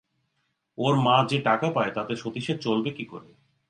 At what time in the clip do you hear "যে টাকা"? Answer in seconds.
1.29-1.67